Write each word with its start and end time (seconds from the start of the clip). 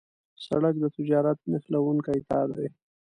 سړک 0.45 0.75
د 0.79 0.85
تجارت 0.95 1.39
نښلونکی 1.51 2.19
تار 2.29 2.47
دی. 2.57 2.67